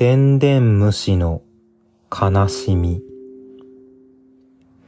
[0.00, 1.42] でんでん虫の
[2.10, 3.02] 悲しみ。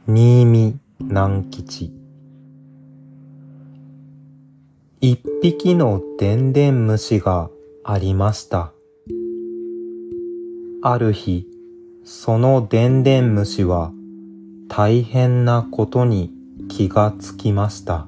[0.07, 1.93] 新見南吉。
[5.01, 7.51] 一匹のでんでん虫が
[7.83, 8.71] ありました。
[10.81, 11.45] ある日
[12.03, 13.91] そのでんでん虫は
[14.67, 16.31] 大変なことに
[16.69, 18.07] 気がつきました。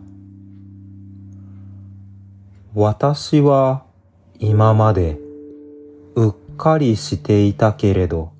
[2.74, 3.84] 私は
[4.40, 5.24] 今まで
[6.56, 8.32] かりしていたけれど、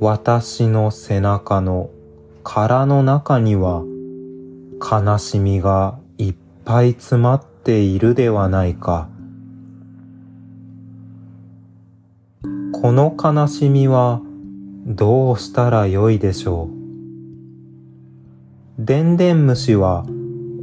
[0.00, 1.90] 私の背中の
[2.42, 3.84] 殻の中には
[4.80, 9.08] 悲しみがいっぱい詰まっているではないか。
[12.72, 14.20] この悲しみは
[14.86, 16.68] どうしたらよいでしょ
[18.78, 18.84] う？
[18.84, 20.04] でんでん虫は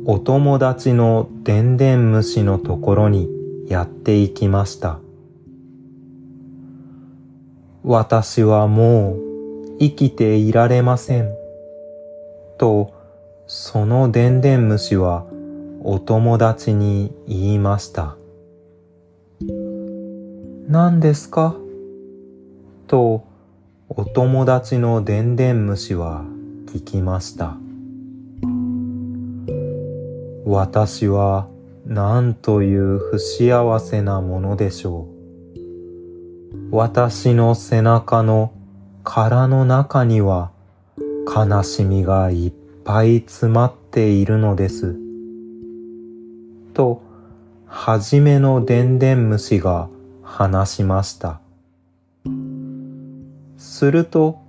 [0.05, 3.29] お友達のでんでん虫のところに
[3.67, 4.99] やっていきました。
[7.83, 11.31] 私はもう生きていられません。
[12.57, 12.93] と、
[13.47, 15.25] そのでんでん虫は
[15.81, 18.17] お友達に言いました。
[20.67, 21.55] 何ですか？
[22.87, 23.23] と、
[23.87, 26.25] お友達のでんでん虫は
[26.67, 27.55] 聞きました。
[30.45, 31.47] 私は
[31.85, 35.18] 何という不幸せなものでしょう？
[36.71, 38.53] 私の背中の
[39.03, 40.51] 殻の中には
[41.25, 42.53] 悲しみがいっ
[42.85, 44.95] ぱい詰まっているのです。
[46.75, 47.01] と、
[47.65, 49.89] はじめのでんでん虫が
[50.21, 51.41] 話しました。
[53.57, 54.39] すると、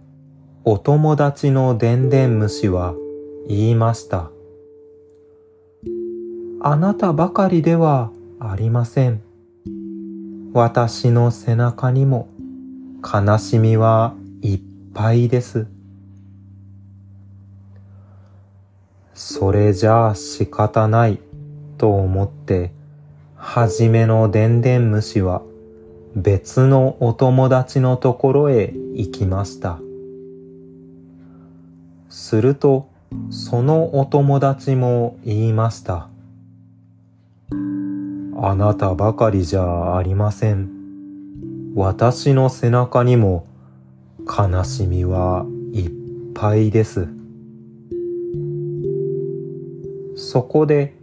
[0.66, 2.94] お友達のでんでん虫は
[3.48, 4.30] 言いました。
[6.60, 9.29] あなたばかりではありません。
[10.52, 12.28] 私の背中にも
[13.04, 14.60] 悲しみはいっ
[14.92, 15.68] ぱいです。
[19.14, 21.20] それじゃあ仕方ない
[21.78, 22.72] と思って、
[23.36, 25.42] はじめのでんでん虫は
[26.16, 29.78] 別のお友達のところへ行きました。
[32.08, 32.88] すると、
[33.30, 36.08] そのお友達も言いました。
[38.42, 40.70] あなたばかりじゃありません。
[41.74, 43.46] 私の背中にも
[44.26, 45.90] 悲しみはいっ
[46.34, 47.08] ぱいです。
[50.16, 50.96] そこで、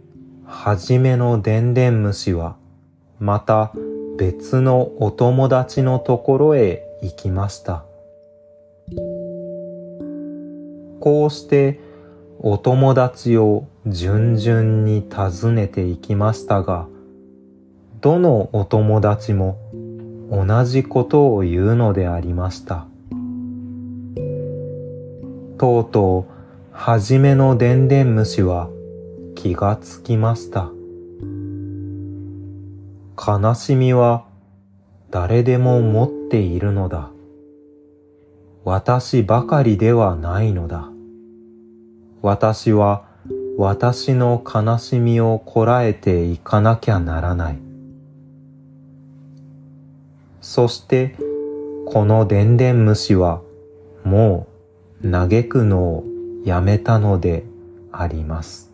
[0.44, 2.56] はじめのでんでん虫は、
[3.20, 3.72] また
[4.16, 7.84] 別のお友達のところへ行きました。
[10.98, 11.78] こうして
[12.40, 16.88] お友達を順々に訪ねていきましたが、
[18.00, 19.58] どのお友達も
[20.30, 22.86] 同じことを言うのでありました。
[25.58, 26.32] とうとう、
[26.70, 28.70] はじめのでんでん虫は
[29.34, 30.70] 気がつきました。
[33.18, 34.26] 悲しみは
[35.10, 37.10] 誰でも持っているのだ。
[38.64, 40.88] 私ばかりではないのだ。
[42.22, 43.02] 私は
[43.56, 47.67] 私の悲しみをこらえていかなきゃならない。
[50.48, 51.14] そして
[51.84, 53.42] このでんでん虫は
[54.02, 54.46] も
[55.02, 56.04] う嘆くのを
[56.42, 57.44] やめたので
[57.92, 58.72] あります。